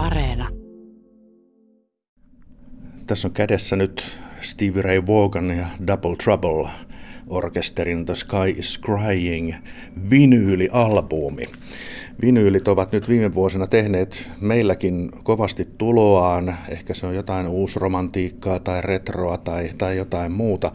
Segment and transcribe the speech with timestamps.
[0.00, 0.48] Areena.
[3.06, 6.70] Tässä on kädessä nyt Stevie Ray Vaughan ja Double Trouble
[7.26, 9.54] orkesterin The Sky is Crying
[10.10, 11.44] vinyylialbumi.
[12.22, 16.56] Vinyylit ovat nyt viime vuosina tehneet meilläkin kovasti tuloaan.
[16.68, 20.72] Ehkä se on jotain uusromantiikkaa tai retroa tai, tai jotain muuta,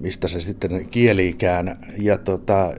[0.00, 1.78] mistä se sitten kieliikään.
[1.98, 2.74] Ja tota,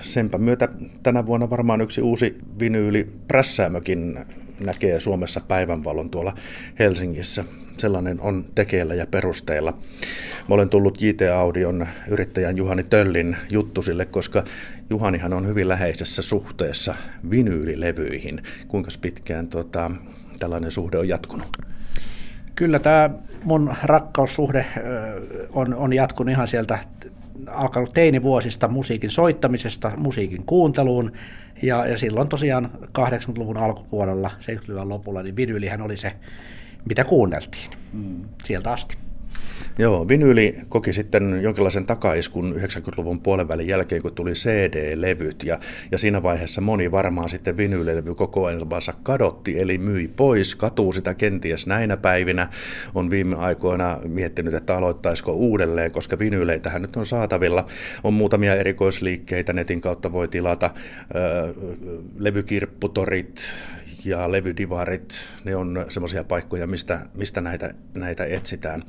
[0.00, 0.68] senpä myötä
[1.02, 4.18] tänä vuonna varmaan yksi uusi vinyyli prässäämökin
[4.60, 6.34] näkee Suomessa päivänvalon tuolla
[6.78, 7.44] Helsingissä.
[7.76, 9.78] Sellainen on tekeillä ja perusteilla.
[10.48, 14.44] Mä olen tullut JT Audion yrittäjän Juhani Töllin juttusille, koska
[14.90, 16.94] Juhanihan on hyvin läheisessä suhteessa
[17.30, 18.42] vinyylilevyihin.
[18.68, 19.90] Kuinka pitkään tota,
[20.38, 21.48] tällainen suhde on jatkunut?
[22.54, 23.10] Kyllä tämä
[23.44, 24.66] mun rakkaussuhde
[25.50, 26.78] on, on jatkunut ihan sieltä
[27.46, 31.12] alkanut teinivuosista musiikin soittamisesta, musiikin kuunteluun,
[31.62, 36.12] ja, ja silloin tosiaan 80-luvun alkupuolella, 70-luvun lopulla, niin vinylihän oli se,
[36.88, 38.24] mitä kuunneltiin mm.
[38.44, 39.05] sieltä asti.
[39.78, 45.58] Joo, vinyyli koki sitten jonkinlaisen takaiskun 90-luvun puolen jälkeen, kun tuli CD-levyt, ja,
[45.92, 51.66] ja siinä vaiheessa moni varmaan sitten vinyylilevy kokoelmansa kadotti, eli myi pois, katuu sitä kenties
[51.66, 52.48] näinä päivinä,
[52.94, 57.66] on viime aikoina miettinyt, että aloittaisiko uudelleen, koska vinyyleitähän nyt on saatavilla,
[58.04, 60.70] on muutamia erikoisliikkeitä, netin kautta voi tilata,
[62.18, 63.54] levykirpputorit,
[64.06, 68.82] ja levydivarit, ne on semmoisia paikkoja, mistä, mistä näitä, näitä etsitään.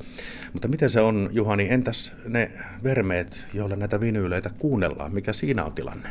[0.52, 2.50] Mutta miten se on, Juhani, entäs ne
[2.84, 6.08] vermeet, joilla näitä vinyyleitä kuunnellaan, mikä siinä on tilanne?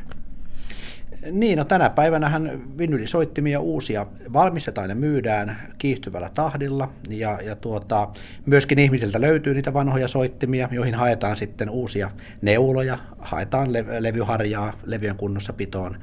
[1.32, 8.10] Niin, no tänä päivänähän vinylisoittimia uusia valmistetaan ja myydään kiihtyvällä tahdilla, ja, ja tuota,
[8.46, 12.12] myöskin ihmisiltä löytyy niitä vanhoja soittimia, joihin haetaan sitten uusia
[12.42, 15.98] neuloja, haetaan le- levyharjaa levyjen kunnossapitoon,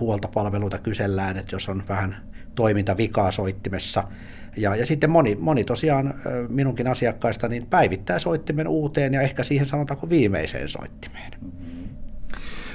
[0.00, 2.16] huoltopalveluita kysellään, että jos on vähän
[2.54, 4.04] toimintavikaa soittimessa.
[4.56, 6.14] Ja, ja sitten moni, moni tosiaan
[6.48, 11.32] minunkin asiakkaista niin päivittää soittimen uuteen ja ehkä siihen sanotaanko viimeiseen soittimeen.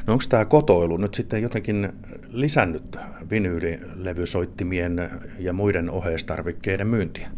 [0.08, 1.90] No onko tämä kotoilu nyt sitten jotenkin
[2.32, 2.98] lisännyt
[3.30, 7.30] vinyylilevysoittimien ja muiden oheistarvikkeiden myyntiä?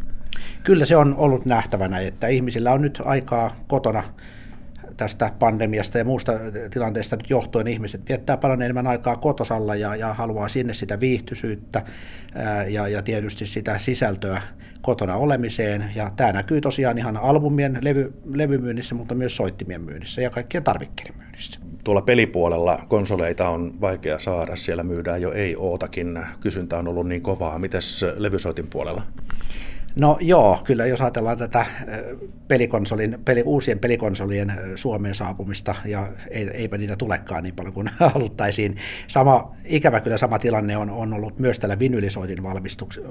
[0.64, 4.04] Kyllä se on ollut nähtävänä, että ihmisillä on nyt aikaa kotona
[5.02, 6.34] tästä pandemiasta ja muusta
[6.74, 11.82] tilanteesta nyt johtuen ihmiset viettää paljon enemmän aikaa kotosalla ja, ja haluaa sinne sitä viihtyisyyttä
[12.36, 14.42] ää, ja, ja tietysti sitä sisältöä
[14.82, 15.92] kotona olemiseen.
[15.96, 21.18] Ja tämä näkyy tosiaan ihan albumien levy, levymyynnissä, mutta myös soittimien myynnissä ja kaikkien tarvikkeiden
[21.18, 21.60] myynnissä.
[21.84, 27.60] Tuolla pelipuolella konsoleita on vaikea saada, siellä myydään jo ei-ootakin, kysyntä on ollut niin kovaa.
[27.60, 29.02] Mites levysoitin puolella?
[30.00, 31.66] No joo, kyllä jos ajatellaan tätä
[32.48, 36.12] pelikonsolin, peli, uusien pelikonsolien Suomeen saapumista, ja
[36.54, 38.78] eipä niitä tulekaan niin paljon kuin haluttaisiin.
[39.08, 42.44] Sama, ikävä kyllä sama tilanne on, on ollut myös tällä vinylisoitin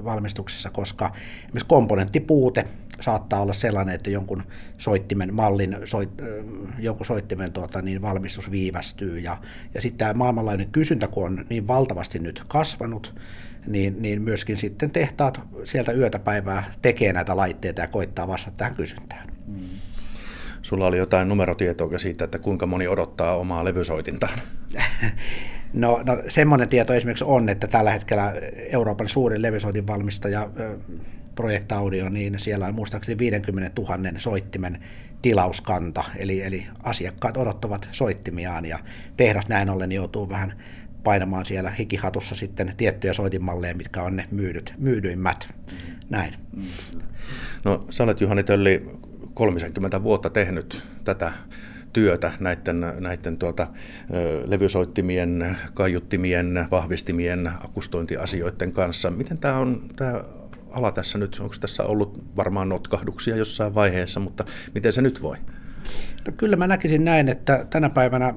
[0.03, 1.11] valmistuksessa, koska
[1.43, 2.65] esimerkiksi komponenttipuute
[2.99, 4.43] saattaa olla sellainen, että jonkun
[4.77, 6.21] soittimen mallin, soit,
[6.79, 9.37] jonkun soittimen tuota, niin valmistus viivästyy, ja,
[9.73, 13.15] ja sitten tämä maailmanlainen kysyntä, kun on niin valtavasti nyt kasvanut,
[13.67, 18.75] niin, niin myöskin sitten tehtaat sieltä yötä päivää tekee näitä laitteita ja koittaa vastata tähän
[18.75, 19.27] kysyntään.
[19.47, 19.69] Mm.
[20.61, 24.39] Sulla oli jotain numerotietoa siitä, että kuinka moni odottaa omaa levysoitintaan?
[25.73, 28.33] No, no semmoinen tieto esimerkiksi on, että tällä hetkellä
[28.71, 30.49] Euroopan suurin levysoitinvalmistaja
[31.35, 34.83] Project Audio, niin siellä on muistaakseni 50 000 soittimen
[35.21, 38.79] tilauskanta, eli, eli asiakkaat odottavat soittimiaan ja
[39.17, 40.53] tehdas näin ollen joutuu vähän
[41.03, 45.53] painamaan siellä hikihatussa sitten tiettyjä soitinmalleja, mitkä on ne myydyt, myydyimmät.
[46.09, 46.33] Näin.
[47.63, 48.85] No sä olet Juhani Tölli
[49.33, 51.31] 30 vuotta tehnyt tätä
[51.93, 53.67] työtä näiden, näiden tuota,
[54.45, 59.11] levysoittimien, kaiuttimien, vahvistimien, akustointiasioiden kanssa.
[59.11, 60.23] Miten tämä on tämä
[60.71, 64.45] ala tässä nyt, onko tässä ollut varmaan notkahduksia jossain vaiheessa, mutta
[64.75, 65.37] miten se nyt voi?
[66.27, 68.33] No kyllä mä näkisin näin, että tänä päivänä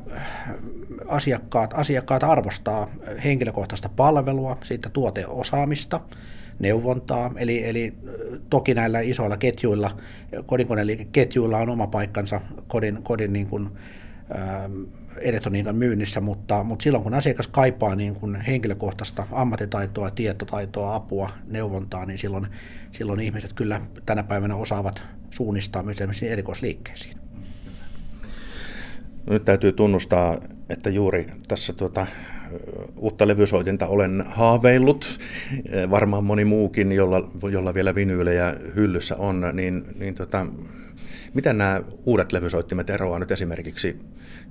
[1.09, 2.91] asiakkaat, asiakkaat arvostaa
[3.25, 6.01] henkilökohtaista palvelua, siitä tuoteosaamista,
[6.59, 7.95] neuvontaa, eli, eli
[8.51, 9.97] toki näillä isoilla ketjuilla,
[10.47, 13.68] kodinkoneliikeketjuilla on oma paikkansa kodin, kodin niin kuin,
[15.21, 22.07] elektroniikan myynnissä, mutta, mutta silloin kun asiakas kaipaa niin kuin henkilökohtaista ammattitaitoa, tietotaitoa, apua, neuvontaa,
[22.07, 22.47] niin silloin,
[22.92, 27.16] silloin ihmiset kyllä tänä päivänä osaavat suunnistaa myös esimerkiksi erikoisliikkeisiin.
[29.30, 30.39] Nyt täytyy tunnustaa,
[30.69, 32.07] että juuri tässä tuota,
[32.97, 35.19] uutta levysoitinta olen haaveillut,
[35.91, 40.47] varmaan moni muukin, jolla, jolla vielä vinyylejä hyllyssä on, niin, niin tota,
[41.34, 43.99] miten nämä uudet levysoittimet eroavat nyt esimerkiksi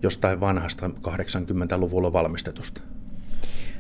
[0.01, 2.81] jostain vanhasta 80-luvulla valmistetusta?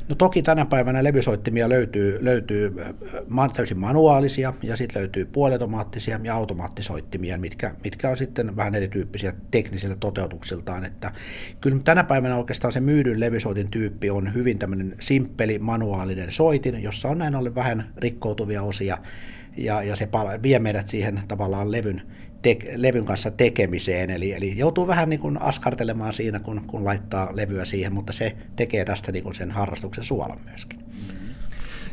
[0.09, 2.75] No toki tänä päivänä levysoittimia löytyy, löytyy
[3.55, 9.95] täysin manuaalisia ja sitten löytyy puoliautomaattisia ja automaattisoittimia, mitkä, mitkä on sitten vähän erityyppisiä teknisillä
[9.95, 10.85] toteutuksiltaan.
[10.85, 11.11] Että
[11.61, 17.09] kyllä tänä päivänä oikeastaan se myydyn levysoitin tyyppi on hyvin tämmöinen simppeli manuaalinen soitin, jossa
[17.09, 18.97] on näin ollen vähän rikkoutuvia osia
[19.57, 20.09] ja, ja se
[20.43, 22.01] vie meidät siihen tavallaan levyn,
[22.43, 27.29] te, levyn kanssa tekemiseen, eli, eli joutuu vähän niin kuin askartelemaan siinä, kun, kun laittaa
[27.33, 30.79] levyä siihen, mutta se tekee tästä niin kuin sen harrastuksen suolan myöskin.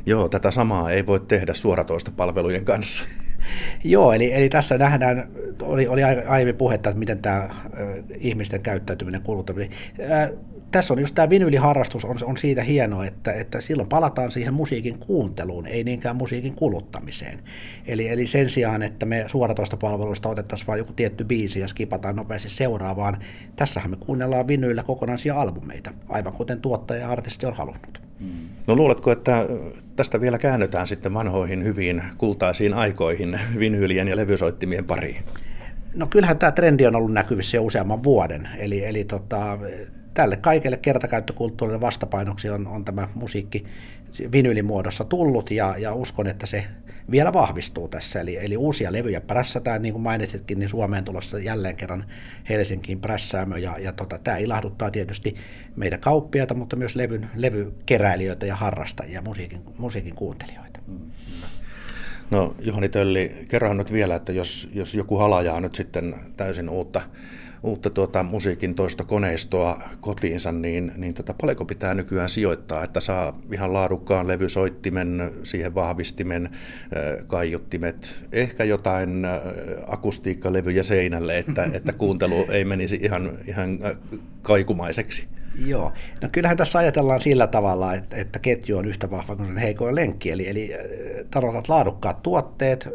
[0.07, 3.05] Joo, tätä samaa ei voi tehdä suoratoista palvelujen kanssa.
[3.85, 5.29] Joo, eli, eli tässä nähdään,
[5.63, 7.49] oli, oli aiemmin puhetta, että miten tämä
[8.19, 9.71] ihmisten käyttäytyminen kuluttaminen
[10.73, 14.99] tässä on just tämä vinyyliharrastus on, on siitä hienoa, että, että silloin palataan siihen musiikin
[14.99, 17.39] kuunteluun, ei niinkään musiikin kuluttamiseen.
[17.87, 22.51] Eli, eli sen sijaan, että me suoratoistopalveluista otettaisiin vain joku tietty biisi ja skipataan nopeasti
[22.51, 23.17] seuraavaan,
[23.57, 28.03] tässähän me kuunnellaan vinyillä kokonaisia albumeita, aivan kuten tuottaja ja artisti on halunnut.
[28.67, 29.47] No luuletko, että
[29.97, 35.25] tästä vielä käännytään sitten vanhoihin hyviin kultaisiin aikoihin vinyylien ja levysoittimien pariin?
[35.95, 39.59] No kyllähän tämä trendi on ollut näkyvissä jo useamman vuoden, eli, eli tota,
[40.15, 43.65] tälle kaikelle kertakäyttökulttuurille vastapainoksi on, on tämä musiikki
[44.33, 46.65] vinyylimuodossa tullut ja, ja uskon, että se
[47.11, 48.21] vielä vahvistuu tässä.
[48.21, 52.05] Eli, eli uusia levyjä prässätään, niin kuin mainitsitkin, niin Suomeen tulossa jälleen kerran
[52.49, 55.35] Helsinkiin prässäämö ja, ja tota, tämä ilahduttaa tietysti
[55.77, 60.81] meitä kauppiaita, mutta myös levyn, levykeräilijöitä ja harrastajia, musiikin, musiikin kuuntelijoita.
[60.87, 60.99] Mm,
[62.31, 67.01] no Juhani Tölli, kerro nyt vielä, että jos, jos joku halajaa nyt sitten täysin uutta
[67.63, 73.39] uutta tuota, musiikin toista koneistoa kotiinsa, niin, niin tota, paljonko pitää nykyään sijoittaa, että saa
[73.53, 76.51] ihan laadukkaan levysoittimen, siihen vahvistimen,
[77.27, 79.27] kaiuttimet, ehkä jotain
[79.87, 83.79] akustiikkalevyjä seinälle, että, että kuuntelu ei menisi ihan, ihan
[84.43, 85.29] kaikumaiseksi.
[85.67, 85.93] Joo,
[86.23, 89.95] no kyllähän tässä ajatellaan sillä tavalla, että, että ketju on yhtä vahva kuin sen heikoin
[89.95, 90.71] lenkki, eli, eli
[91.31, 92.89] tarvitaan laadukkaat tuotteet,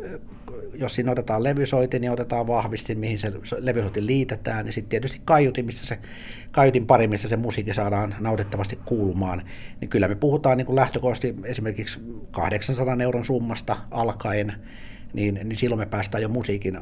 [0.79, 5.65] jos siinä otetaan levysoitin, niin otetaan vahvistin, mihin se levysoitin liitetään, ja sitten tietysti kaiutin,
[5.65, 5.99] missä se,
[6.51, 9.41] kaiutin pari, missä se musiikki saadaan nautettavasti kuulumaan,
[9.81, 11.99] niin kyllä me puhutaan niin lähtökohtaisesti esimerkiksi
[12.31, 14.53] 800 euron summasta alkaen,
[15.13, 16.79] niin, niin silloin me päästään jo musiikin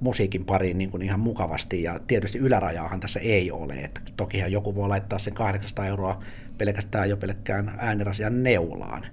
[0.00, 4.74] musiikin pariin niin kuin ihan mukavasti, ja tietysti ylärajaahan tässä ei ole, että tokihan joku
[4.74, 6.22] voi laittaa sen 800 euroa
[6.58, 9.06] pelkästään jo pelkkään äänirasian neulaan.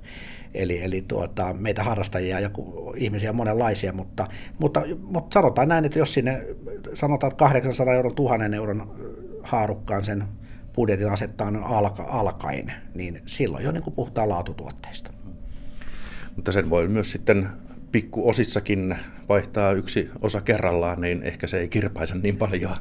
[0.56, 2.50] Eli, eli tuota, meitä harrastajia ja
[2.96, 4.28] ihmisiä monenlaisia, mutta,
[4.60, 6.46] mutta, mutta sanotaan näin, että jos sinne
[6.94, 8.96] sanotaan, että 800 euron, 1000 euron
[9.44, 10.24] haarukkaan sen
[10.76, 15.12] budjetin asettaa alka, alkaen, niin silloin jo niin puhutaan laatutuotteista.
[16.36, 17.50] Mutta sen voi myös sitten
[17.96, 18.96] pikkuosissakin
[19.30, 22.76] vaihtaa yksi osa kerrallaan, niin ehkä se ei kirpaise niin paljon.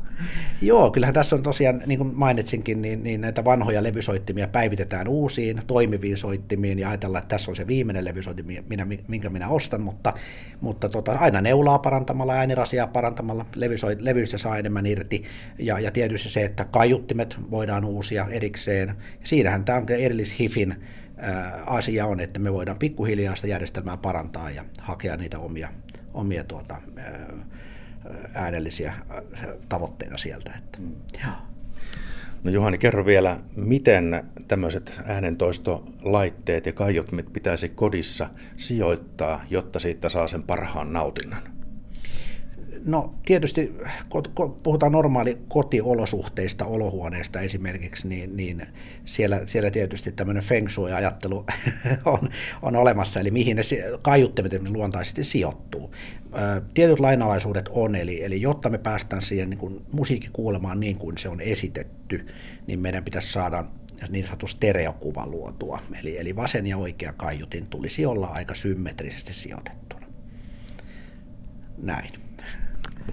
[0.62, 5.62] Joo, kyllähän tässä on tosiaan, niin kuin mainitsinkin, niin, niin näitä vanhoja levysoittimia päivitetään uusiin,
[5.66, 10.12] toimiviin soittimiin ja ajatellaan, että tässä on se viimeinen levysoitin, minä, minkä minä ostan, mutta,
[10.60, 15.24] mutta tota, aina neulaa parantamalla, äänirasiaa parantamalla, levysoit, levyistä saa enemmän irti
[15.58, 18.94] ja, ja tietysti se, että kaiuttimet voidaan uusia erikseen.
[19.24, 20.76] Siinähän tämä on erillishifin
[21.66, 25.68] asia on, että me voidaan pikkuhiljaa sitä järjestelmää parantaa ja hakea niitä omia,
[26.14, 26.76] omia tuota,
[28.34, 28.92] äänellisiä
[29.68, 30.52] tavoitteita sieltä.
[30.58, 30.92] Että, mm.
[32.44, 40.26] No Juhani, kerro vielä, miten tämmöiset äänentoistolaitteet ja kaiuttimet pitäisi kodissa sijoittaa, jotta siitä saa
[40.26, 41.53] sen parhaan nautinnan?
[42.84, 43.74] No tietysti,
[44.08, 48.66] kun puhutaan normaali kotiolosuhteista, olohuoneesta esimerkiksi, niin, niin
[49.04, 51.46] siellä, siellä tietysti tämmöinen feng shui-ajattelu
[52.04, 52.28] on,
[52.62, 53.62] on olemassa, eli mihin ne
[54.02, 55.94] kaiuttimet luontaisesti sijoittuu.
[56.74, 61.18] Tietyt lainalaisuudet on, eli, eli jotta me päästään siihen niin kuin musiikki kuulemaan niin kuin
[61.18, 62.26] se on esitetty,
[62.66, 63.64] niin meidän pitäisi saada
[64.08, 65.80] niin sanottu stereokuva luotua.
[66.00, 70.06] Eli, eli vasen ja oikea kaiutin tulisi olla aika symmetrisesti sijoitettuna.
[71.82, 72.24] Näin.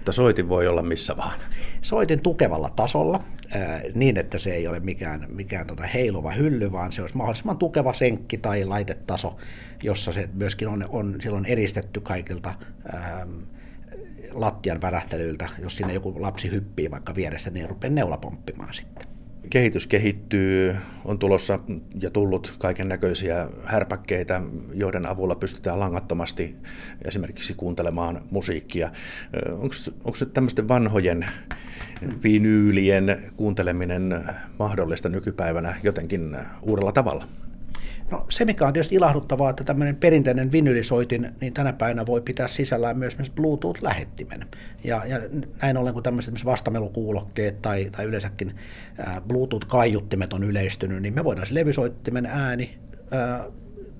[0.01, 1.39] Mutta soitin voi olla missä vaan.
[1.81, 3.19] Soitin tukevalla tasolla,
[3.95, 7.93] niin että se ei ole mikään, mikään tota heiluva hylly, vaan se olisi mahdollisimman tukeva
[7.93, 9.37] senkki tai laitetaso,
[9.83, 12.53] jossa se myöskin on, on silloin eristetty kaikilta
[12.93, 13.27] ää,
[14.31, 15.49] lattian värähtelyiltä.
[15.59, 19.10] Jos sinne joku lapsi hyppii vaikka vieressä, niin rupeaa neula pomppimaan sitten
[19.51, 21.59] kehitys kehittyy, on tulossa
[22.01, 24.41] ja tullut kaiken näköisiä härpäkkeitä,
[24.73, 26.55] joiden avulla pystytään langattomasti
[27.05, 28.91] esimerkiksi kuuntelemaan musiikkia.
[30.03, 31.25] Onko nyt tämmöisten vanhojen
[32.23, 34.23] vinyylien kuunteleminen
[34.59, 37.27] mahdollista nykypäivänä jotenkin uudella tavalla?
[38.11, 42.47] No se, mikä on tietysti ilahduttavaa, että tämmöinen perinteinen vinylisoitin, niin tänä päivänä voi pitää
[42.47, 44.47] sisällään myös Bluetooth-lähettimen.
[44.83, 45.19] Ja, ja
[45.61, 48.55] näin ollen, kun tämmöiset vastamelukuulokkeet tai, tai yleensäkin
[49.27, 52.79] Bluetooth-kaiuttimet on yleistynyt, niin me voidaan se levysoittimen ääni
[53.11, 53.45] ää,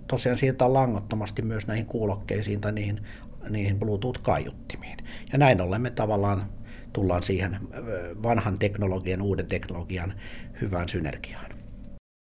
[0.07, 3.01] tosiaan siirtää langattomasti myös näihin kuulokkeisiin tai niihin,
[3.49, 4.97] niihin Bluetooth-kaiuttimiin.
[5.31, 6.49] Ja näin ollen me tavallaan
[6.93, 7.57] tullaan siihen
[8.23, 10.13] vanhan teknologian, uuden teknologian
[10.61, 11.60] hyvään synergiaan.